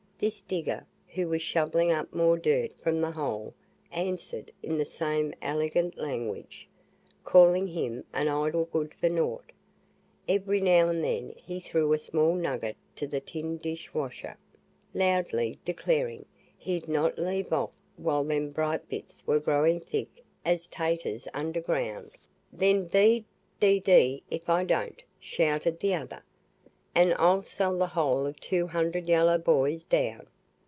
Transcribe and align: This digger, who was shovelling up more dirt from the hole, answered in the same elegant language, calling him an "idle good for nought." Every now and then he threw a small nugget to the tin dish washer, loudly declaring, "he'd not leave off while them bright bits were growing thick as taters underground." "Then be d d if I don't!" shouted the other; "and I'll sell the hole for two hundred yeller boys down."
This 0.23 0.41
digger, 0.41 0.85
who 1.15 1.27
was 1.29 1.41
shovelling 1.41 1.89
up 1.91 2.13
more 2.13 2.37
dirt 2.37 2.73
from 2.79 3.01
the 3.01 3.09
hole, 3.09 3.55
answered 3.91 4.51
in 4.61 4.77
the 4.77 4.85
same 4.85 5.33
elegant 5.41 5.97
language, 5.97 6.67
calling 7.23 7.65
him 7.65 8.03
an 8.13 8.27
"idle 8.27 8.65
good 8.65 8.93
for 8.93 9.09
nought." 9.09 9.51
Every 10.29 10.61
now 10.61 10.89
and 10.89 11.03
then 11.03 11.33
he 11.35 11.59
threw 11.59 11.91
a 11.91 11.97
small 11.97 12.35
nugget 12.35 12.77
to 12.97 13.07
the 13.07 13.19
tin 13.19 13.57
dish 13.57 13.91
washer, 13.95 14.37
loudly 14.93 15.57
declaring, 15.65 16.25
"he'd 16.55 16.87
not 16.87 17.17
leave 17.17 17.51
off 17.51 17.71
while 17.97 18.23
them 18.23 18.51
bright 18.51 18.87
bits 18.87 19.25
were 19.25 19.39
growing 19.39 19.79
thick 19.79 20.23
as 20.45 20.67
taters 20.67 21.27
underground." 21.33 22.11
"Then 22.53 22.85
be 22.85 23.25
d 23.59 23.79
d 23.79 24.21
if 24.29 24.49
I 24.51 24.65
don't!" 24.65 25.01
shouted 25.19 25.79
the 25.79 25.95
other; 25.95 26.21
"and 26.93 27.13
I'll 27.13 27.41
sell 27.41 27.77
the 27.77 27.87
hole 27.87 28.29
for 28.33 28.37
two 28.37 28.67
hundred 28.67 29.07
yeller 29.07 29.37
boys 29.37 29.85
down." 29.85 30.27